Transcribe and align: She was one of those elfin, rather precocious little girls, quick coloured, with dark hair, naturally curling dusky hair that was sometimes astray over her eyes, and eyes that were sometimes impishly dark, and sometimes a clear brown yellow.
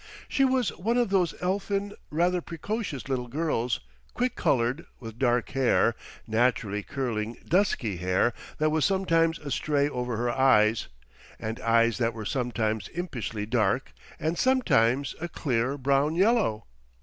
She 0.27 0.43
was 0.43 0.75
one 0.79 0.97
of 0.97 1.11
those 1.11 1.35
elfin, 1.41 1.93
rather 2.09 2.41
precocious 2.41 3.07
little 3.07 3.27
girls, 3.27 3.81
quick 4.15 4.35
coloured, 4.35 4.87
with 4.99 5.19
dark 5.19 5.49
hair, 5.49 5.93
naturally 6.25 6.81
curling 6.81 7.37
dusky 7.47 7.97
hair 7.97 8.33
that 8.57 8.71
was 8.71 8.83
sometimes 8.83 9.37
astray 9.37 9.87
over 9.87 10.17
her 10.17 10.31
eyes, 10.31 10.87
and 11.39 11.59
eyes 11.59 11.99
that 11.99 12.15
were 12.15 12.25
sometimes 12.25 12.87
impishly 12.87 13.45
dark, 13.45 13.93
and 14.19 14.39
sometimes 14.39 15.13
a 15.21 15.27
clear 15.27 15.77
brown 15.77 16.15
yellow. 16.15 16.65